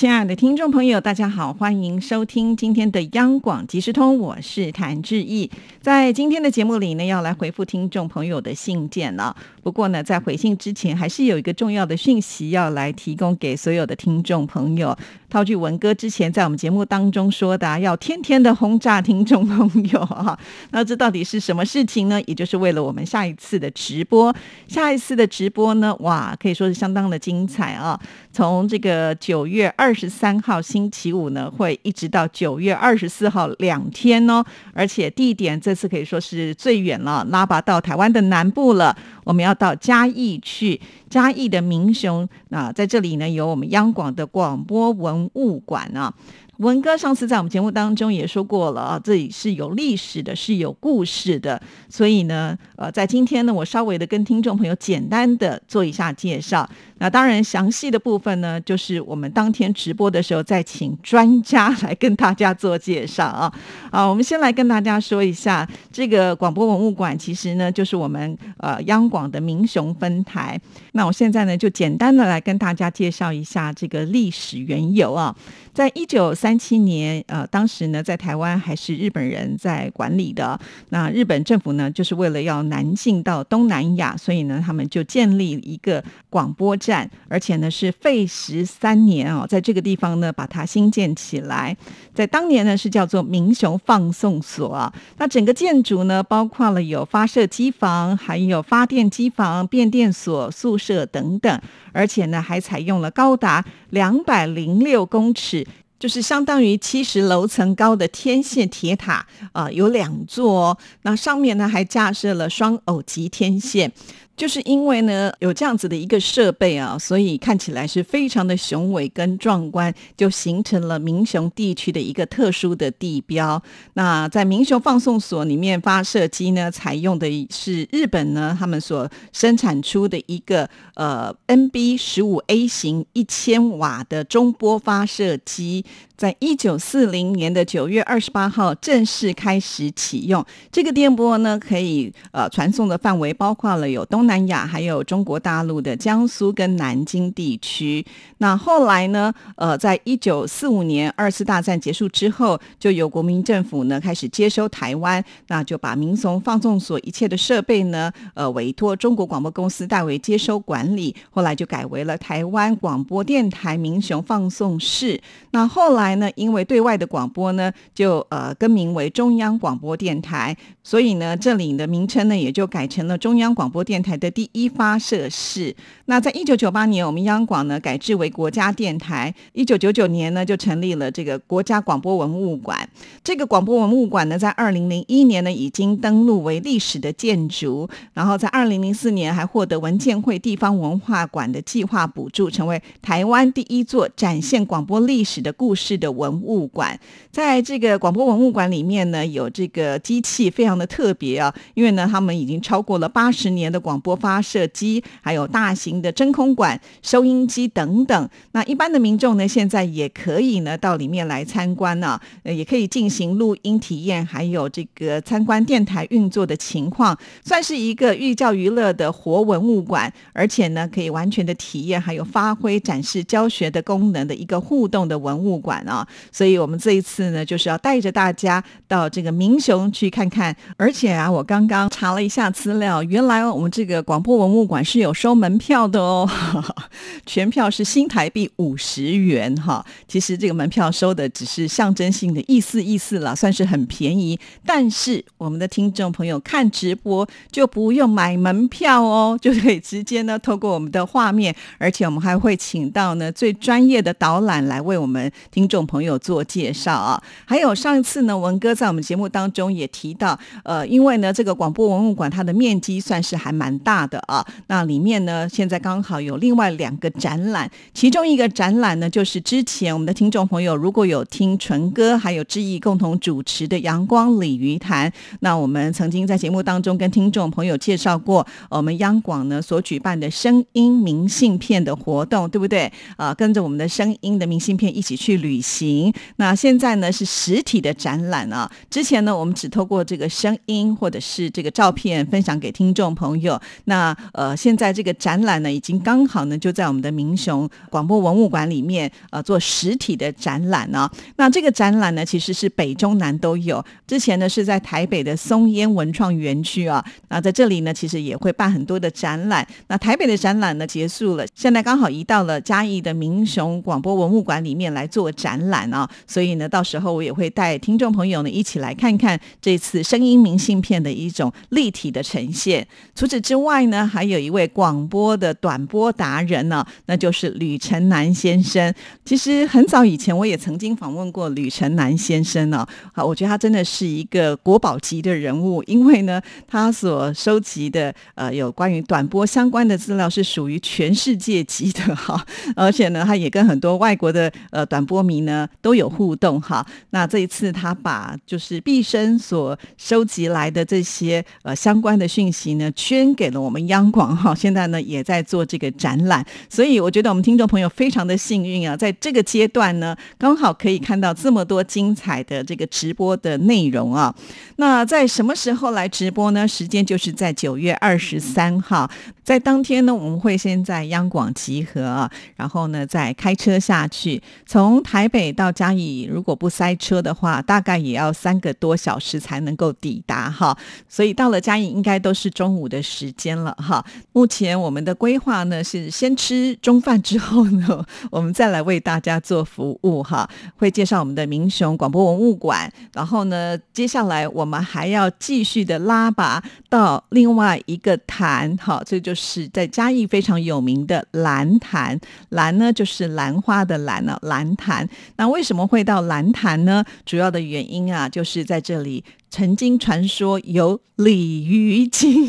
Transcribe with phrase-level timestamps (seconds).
[0.00, 5.50] 亲爱的听众朋友，大家好，欢迎收听今天的央广即时通，我是谭志毅。
[5.82, 9.36] 在今天的节目里呢，要来回复听众朋友的信件了。
[9.62, 14.96] 不过呢，在回信之前，还是有一个重要的讯息要来提供给所有的听众朋友。
[15.28, 20.36] 套句文哥之前在我们节目当中说的，要天天的轰炸听众朋友哈。
[20.72, 22.20] 那这到底是什么事情呢？
[22.22, 24.34] 也就是为了我们下一次的直播，
[24.66, 28.00] 下一次的直播呢，哇，可以说是相当的精彩啊！
[28.32, 29.89] 从这个九月二。
[29.90, 34.40] 二十三号星期五呢，会一直到九月二十四号两天哦，
[34.72, 38.96] 而且地点这次可以说是最远了，拉拔到台湾的南部了。
[39.24, 46.14] 我们要到嘉义去，嘉义的民雄啊，在这里呢有我们央广的广播文物馆啊。
[46.58, 56.68] 文哥上次在我们节目当中也说过了啊，这里是有历史的，是有故事的，所以呢，呃，在今天呢，我稍微的跟听众朋友简单的做一下介绍。
[57.00, 63.50] 那当然，详细的部分呢，就是我们当天直播的时候再请专家来跟大家做介绍啊。
[63.90, 70.60] 啊，我们先来跟大家说一下，这个广播文物馆其实呢，就是我们呃央广的民雄分台。
[70.92, 75.34] 那我现在呢，就简单的来跟大家介绍一下这个历史缘由啊。
[75.72, 80.58] 在一九三七年，呃，当时呢，在台湾还是日本人在管理的。
[80.90, 86.89] 那日本政府呢，就是为了要南进到东南亚，所以呢，他们就建立一个广播站，
[87.28, 91.76] 而且呢是费时三年哦，在这个地方呢把它新建起来。
[92.14, 94.92] 在当年呢是叫做民雄放送所啊。
[95.18, 101.60] 那整个建筑呢，包括了有发射机房，还有发电机房、变电所、宿舍等等，
[101.92, 105.66] 而且呢还采用了高达两百零六公尺。
[105.98, 113.92] 就是相当于七十楼层高的天线铁塔啊，有两座，那上面呢还架设了双偶极天线。
[114.40, 123.62] 就是因为呢有这样子的一个设备啊，所以看起来是非常的雄伟跟壮观，就形成了民雄地区的一个特殊的地标。
[123.92, 135.84] 那在民雄放送所里面，发射机呢采用的是日本呢他们所生产出的一个呃 NB 十五 A 型一千瓦的中波发射机。
[136.16, 140.44] 在一九四零年的九月二十八号正式开始启用。
[140.70, 148.06] 这个电波呢，可以呃传送的范围包括了有东三亚，还有中国大陆的江苏跟南京地区。
[148.38, 161.12] 那后来呢，呃，在一九四五年二次大战结束之后，就由国民政府呢开始接收台湾，那就把民松放送所一切的设备呢，呃，委托中国广播公司代为接收管理。
[161.30, 165.20] 后来就改为了台湾广播电台民雄放送室。
[165.50, 166.10] 那后来。
[166.20, 175.74] 呢，因为对外的广播呢，就呃更名为中央广播电台，所以呢，这里的名称呢也就改成了中央广播电台的第一发射室。
[176.06, 179.34] 那在一九九八年，我们央广呢改制为国家电台。
[179.52, 182.88] 一九九九年呢，就成立了这个国家广播文物馆。
[183.24, 195.90] 这个广播文物馆呢，在二零零一年呢已经登录为历史的建筑，然后在二零零四年还获得文建会地方文化馆的计划补助，成为台湾第一座展现广播历史的故事。
[196.00, 196.98] 的文物馆，
[197.30, 208.28] 在这个广播文物馆里面呢，有这个机器非常的特别啊，因为呢，他们已经超过了八十年的广播发射机，还有大型的真空管、收音机等等。
[208.52, 225.80] 那一般的民众呢，现在也可以呢到里面来参观呢，呃，也可以进行录音体验，还有这个参观电台运作的情况，算是一个寓教于乐的活文物馆，而且呢，可以完全的体验，还有发挥展示教学的功能的一个互动的文物馆。
[225.88, 230.54] 啊，所以我们这一次呢，就是要带着大家到这个民雄去看看。
[230.76, 236.30] 而且啊，我刚刚查了一下资料，原来我们这个这个广播文物馆是有收门票的哦，
[237.26, 239.84] 全票是新台币五十元哈。
[240.06, 244.38] 其实这个门票收的只是象征性的意思意思了，算是很便宜。
[244.64, 255.84] 但是我们的听众朋友看直播就不用买门票哦，就可以直接呢透过我们的画面，而且我们还会请到呢最专业的导览来为我们听众。
[255.84, 264.46] 朋友做介绍啊，还有上一次呢，文哥在我们节目当中也提到，呃，因为呢，这个广播文物馆它的面积算是还蛮大的啊。
[264.68, 275.10] 那里面呢，现在刚好有另外两个展览，其中一个展览呢，就是之前我们的听众朋友如果有听纯哥还有志毅共同主持的《阳光鲤鱼潭》，
[275.40, 282.90] 那我们曾经在节目当中跟听众朋友介绍过，我们央广呢所举办的声音明信片的活动，对不对？
[283.16, 286.12] 啊，跟着我们的声音的明信片一起去旅行。
[286.36, 293.60] 那现在呢是实体的展览啊，之前呢我们只透过这个声音或者是这个照片分享给听众朋友。
[293.84, 301.10] 那呃，现在这个展览呢已经刚好呢就在我们的民雄广播文物馆里面呃做实体的展览呢。
[301.36, 309.66] 那这个展览呢其实是北中南都有，之前呢是在台北的松烟文创园区啊，那在这里呢其实也会办很多的展览。
[309.88, 316.08] 那台北的展览呢结束了，现在刚好移到了嘉义的民雄广播文物馆里面来做展览啊。
[316.26, 322.86] 所以呢，到时候我也会带听众朋友呢一起来看看这次声音明信片的一种立体的呈现。
[323.14, 328.94] 除此之外外呢，还有一位广播的短波达人呢，那就是吕成南先生。
[329.24, 332.86] 其实很早以前我也曾经访问过吕成南先生呢。
[333.14, 342.44] 好，我觉得他真的是一个国宝级的人物，因为呢，他所收集的呃有关于短波相关的资料是属于全世界级的哈，
[342.76, 346.10] 而且呢，他也跟很多外国的呃短波迷呢都有。
[346.20, 364.34] 互动哈，那这一次他把就是毕生所收集来的这些呃相关的讯息呢，捐给我们央广哈，现在呢也在做这个展览，所以我觉得我们听众朋友非常的幸运啊，在这个阶段呢，刚好可以看到这么多精彩的这个直播的内容啊。
[364.76, 366.68] 那在什么时候来直播呢？
[366.68, 369.10] 时间就是在九月二十三号，
[369.42, 376.28] 在当天呢，我们会先在央广集合，然后呢再开车下去，从台北到嘉义。
[376.30, 380.76] 如果不塞车的话，大概也要三个多小时才能够抵达哈。
[381.08, 384.04] 所以到了嘉义应该都是中午的时间了哈。
[384.32, 390.48] 目前我们的规划呢是先吃中饭之后呢， 我们再来为大家做服务哈。
[390.76, 402.18] 会介绍我们的民雄广播文物馆，然后呢，接下来我们还要继续的拉拔到另外一个潭哈，这就是在嘉义非常有名的蓝潭。
[402.50, 405.08] 蓝呢就是兰花的兰呢，蓝潭。
[405.36, 405.80] 那为什么？
[405.90, 407.04] 会到蓝潭呢？
[407.26, 412.48] 主要的原因啊，就是在这里曾经传说有鲤鱼精。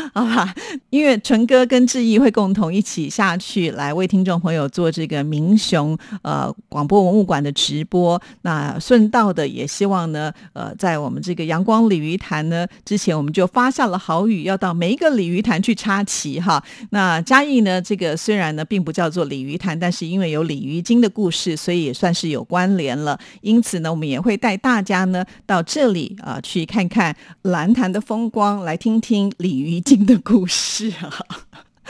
[0.14, 0.54] 好吧，
[0.90, 8.20] 因为纯哥跟志毅会共同一起下去，来为听众朋友做这个明雄呃广播文物馆的直播。
[8.42, 16.62] 那顺道的也希望呢，呃，在我们这个阳光鲤鱼潭呢之前，我们就发下了好语，要到每一个鲤鱼潭去插旗哈。
[16.90, 23.18] 那嘉义呢，这个虽然呢并不叫做鲤鱼潭，但是因为有鲤鱼精的故事，所以也算是有关联了。
[23.42, 30.06] 因此呢，我们也会带大家呢到这里啊去看看蓝潭的风光，来听听鲤鱼新。
[30.06, 31.26] 的故事啊，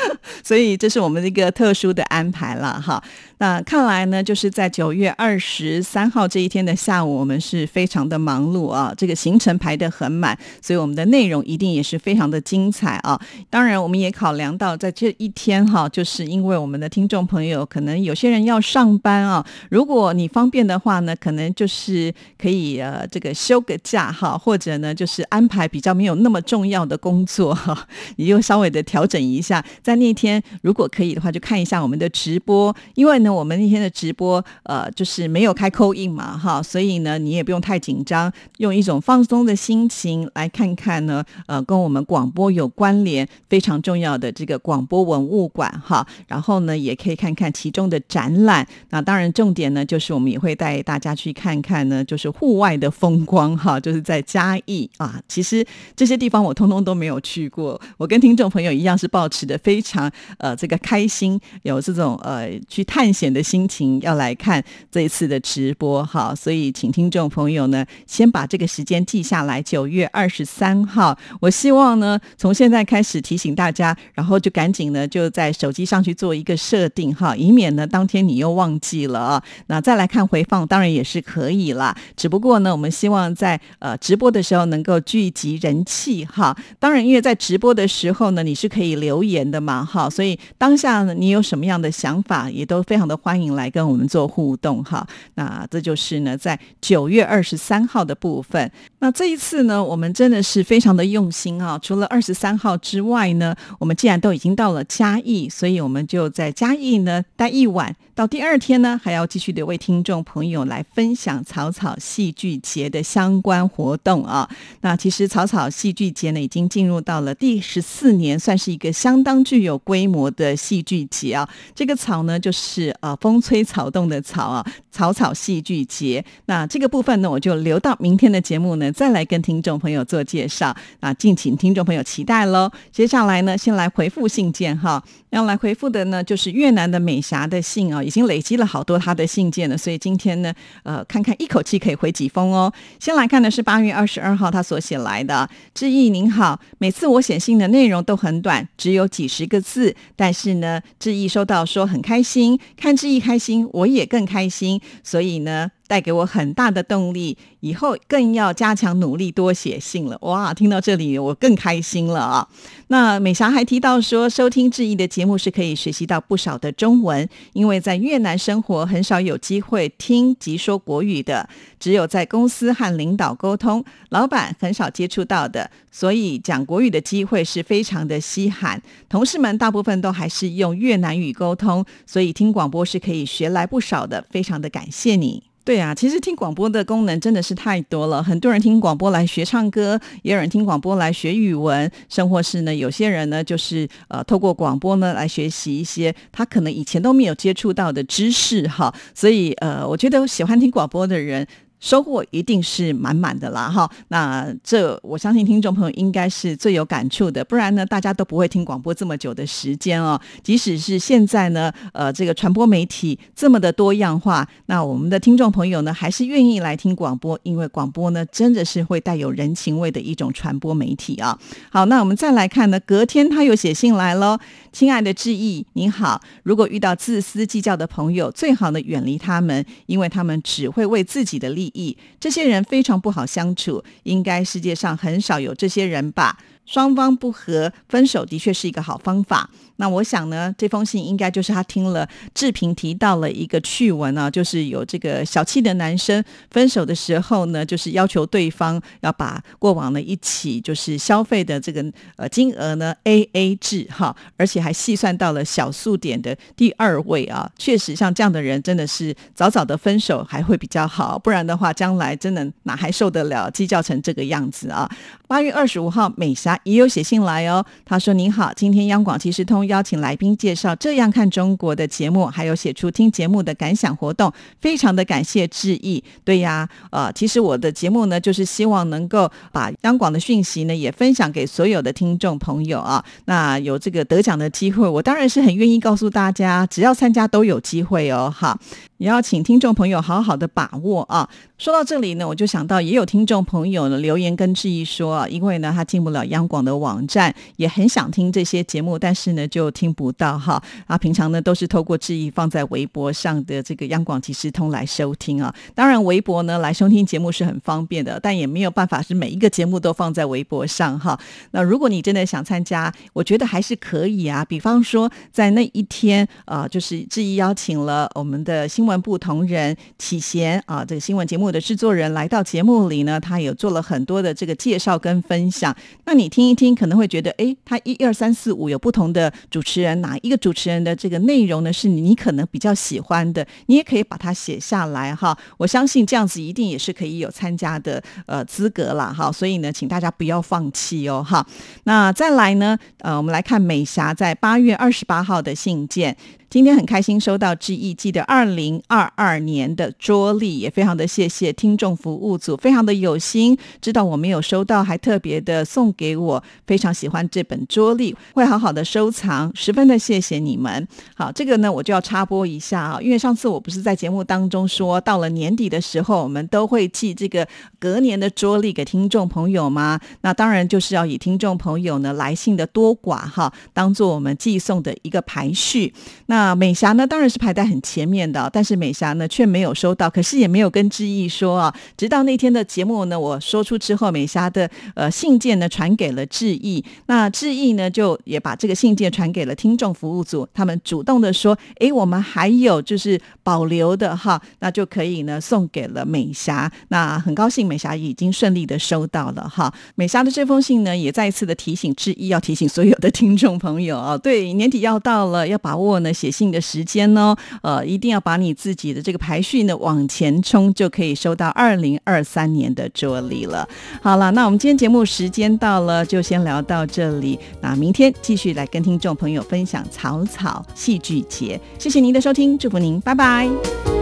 [0.44, 3.02] 所以这是我们的一个特殊的安排了哈。
[3.38, 13.18] 那看来呢，就是在九月二十三号这一天的下午，我们是非常的忙碌啊，这个行程排得很满，所以我们的内容一定也是非常的精彩啊。
[13.48, 33.30] 当然，我们也考量到在这一天哈，就是因为我们的听众朋友可能有些人要上班啊，如果你方便的话呢，可能就是可以呃这个休个假哈，或者呢就是安排比较没有那么重要的工作哈， 你就稍微的调整一下，在那天如果可以的话，就看一下我们的直播，因为呢。
[33.40, 48.66] 我们那天的直播，呃，就是没有开扣印嘛，哈，所以呢，你也不用太紧张，用一种放松的心情来看看呢，呃，跟我们广播有关联非常重要的这个广播文物馆，哈，然后呢，也可以看看其中的展览。
[48.90, 55.22] 那当然，重点呢，就是我们也会带大家去看看呢，就是户外的风光，哈，就是在嘉义啊。
[55.28, 55.64] 其实
[55.96, 63.10] 这些地方我通通都没有去过，我跟听众朋友一样是保持的非非常呃这个开心，有这种呃去探。
[63.12, 71.18] 险的心情要来看这一次的直播哈，所以请听众朋友呢先把这个时间记下来，九月二十三号。
[71.40, 79.42] 我希望呢从现在开始提醒大家，然后就赶紧呢就在手机上去做一个设定哈，以免呢当天你又忘记了啊。
[79.66, 81.94] 那再来看回放，当然也是可以啦。
[82.16, 86.56] 只不过呢，我们希望在呃直播的时候能够聚集人气哈。
[86.78, 90.08] 当然，因为在直播的时候呢，你是可以留言的嘛了哈。
[90.08, 95.06] 所以当下呢，你有什么样的想法，也都非常的欢迎来跟我们做互动哈。
[95.34, 98.70] 那这就是呢，在九月二十三号的部分。
[99.00, 101.78] 那这一次呢，我们真的是非常的用心啊。
[101.82, 107.94] 除了二十三号之外呢，我们既然都已经到了嘉义，所以我们就在嘉义呢待一晚。
[108.14, 114.46] 到第二天呢，还要继续的为听众朋友来分享草草戏剧节的相关活动啊。
[114.82, 121.48] 那其实草草戏剧节呢，已经进入到了第十四年，算是一个相当具有规模的戏剧节啊。
[121.74, 126.24] 这个草呢，就是呃风吹草动的草啊，草草戏剧节。
[126.46, 132.70] 那这个部分呢，我就留到明天的节目呢，再来跟听众朋友做介绍啊，敬请听众朋友期待喽。
[132.92, 138.00] 接下来呢，先来回复信件哈，要来回复的呢，就是越南的美霞的信啊。
[138.04, 140.54] 已经累积了好多他的信件了，所以今天呢，
[140.84, 142.72] 呃，看看一口气可以回几封哦。
[143.00, 155.70] 先来看的是八月二十二号他所写来的，志毅您好，每次我写信的内容都很短，只有几十十个字，但是呢，志毅收到说很开心，看志毅开心，我也更开心，所以呢。
[155.90, 160.16] 带给我很大的动力，以后更要加强努力，多写信了。
[160.20, 162.48] 哇，听到这里我更开心了啊！
[162.86, 171.48] 那美霞还提到说，收听志毅的节目是可以学习到不少的中文，因为在越南生活很少有机会听及说国语的，
[171.80, 178.80] 只有在公司和领导沟通，老板很少接触到的，所以讲国语的机会是非常的稀罕。
[179.08, 185.49] 同事们大部分都还是用越南语沟通，所以听广播是可以学来不少的，非常的感谢你。
[185.70, 188.20] 对啊，其实听广播的功能真的是太多了。
[188.20, 198.92] 很多人听广播来学唱歌，也有人听广播来学语文，甚或是呢，有些人呢就是呃透过广播呢来学习一些他可能以前都没有接触到的知识哈。
[199.14, 201.46] 所以呃，我觉得喜欢听广播的人。
[201.80, 203.90] 收获一定是满满的啦，哈！
[204.08, 210.20] 那这我相信听众朋友应该是最有感触的，不然呢，大家都不会听广播这么久的时间哦。
[210.42, 221.38] 即使是现在呢，呃，这个传播媒体这么的多样化，那我们的听众朋友呢，还是愿意来听广播，因为广播呢，真的是会带有人情味的一种传播媒体啊。
[221.70, 224.38] 好，那我们再来看呢，隔天他又写信来喽，
[224.72, 231.70] 亲爱的志毅，您好，如果遇到自私计较的朋友，最好呢远离他们，因为他们只会为自己的利。
[231.74, 236.36] 益这些人非常不好相处，应该世界上很少有这些人吧。
[236.70, 239.50] 双方不和，分手的确是一个好方法。
[239.74, 246.22] 那我想呢，这封信应该就是他听了志平提到了一个趣闻啊，就是有这个小气的男生
[246.52, 251.84] 分手的时候呢，就是要求对方要把过往的一起就是消费的这个
[252.14, 257.50] 呃金额呢 A A 制哈，而且还细算到了小数点的第二位啊。
[257.58, 264.88] 确实，像这样的人真的是早早的分手还会比较好，不然的话，将来真的哪还受得了计较成这个样子啊？
[265.26, 266.59] 八月二十五号，美霞。
[266.64, 276.02] 也有写信来哦，他说：“您好，今天央广即时通邀请来宾介绍《这样看中国》的节目，还有写出听节目的感想活动，非常的感谢致意。
[276.24, 283.04] 对呀，呃，其实我的节目呢，就是希望能够把央广的讯息呢，也分享给所有的听众朋友啊。
[283.24, 288.32] 那有这个得奖的机会，我当然是很愿意告诉大家，只要参加都有机会哦。
[288.34, 288.58] 哈，
[289.00, 291.26] 也要请听众朋友好好的把握啊。
[291.56, 305.54] 说到这里呢，我就想到也有听众朋友呢留言跟致意说啊，因为呢他进不了央。”广的网站也很想听这些节目，但是呢就听不到哈啊，平常呢都是透过质疑放在微博上的这个央广即时通来收听啊。
[305.72, 311.16] 当然微博呢来收听节目是很方便的，但也没有办法是每一个节目都放在微博上哈。
[311.52, 314.44] 那如果你真的想参加，我觉得还是可以啊。
[314.44, 325.74] 比方说在那一天啊，就是质疑邀请了我们的新闻部同仁启贤啊，这个新闻节目的制作人来到节目里呢，他有做了很多的这个介绍跟分享。
[326.04, 326.50] 那你听。
[326.50, 331.72] 一听，可能会觉得，哎，他一二三四五有不同的主持人，哪一个主持人的这个内容呢？
[331.72, 335.38] 是你可能比较喜欢的，你也可以把它写下来哈。
[335.58, 339.30] 我相信这样子一定也是可以有参加的呃资格了哈。
[339.30, 341.46] 所以呢，请大家不要放弃哦哈。
[341.84, 346.16] 那再来呢，呃，我们来看美霞在八月二十八号的信件。
[346.50, 360.86] 今天很开心收到 G E G 的二零二二年的桌历，也非常的谢谢听众服务组，非常的有心，知道我没有收到，还特别的送给我，非常喜欢这本桌历，会好好的收藏，十分的谢谢你们。
[361.14, 367.46] 好，这个呢我就要插播一下啊，因为上次我不是在节目当中说，到了年底的时候，我们都会寄这个
[367.78, 370.00] 隔年的桌历给听众朋友吗？
[370.22, 375.92] 那当然就是要以听众朋友呢来信的多寡哈，当做我们寄送的一个排序。
[376.26, 381.74] 那美霞呢，当然是排在很前面的，但是是美霞呢却没有收到，可是也没有跟志毅说啊。
[381.96, 396.70] 直到那天的节目呢，我说出之后，美霞的呃信件呢传给了志毅，那志毅呢就也把这个信件传给了听众服务组，他们主动的说，哎，我们还有就是保留的哈，那就可以呢送给了美霞。
[396.88, 399.74] 那很高兴美霞已经顺利的收到了哈。
[399.96, 413.66] 美霞的这封信呢，也再一次的提醒志毅，要提醒所有的听众朋友啊，对，年底要到了，要把握呢写信的时间哦，呃，一定要把你你自己的这个排序呢往前冲，就可以收到二零二三年的桌历了。
[414.02, 417.38] 好了，那我们今天节目时间到了，就先聊到这里。
[417.60, 421.60] 那明天继续来跟听众朋友分享草草戏剧节。
[421.78, 423.99] 谢谢您的收听，祝福您，拜拜。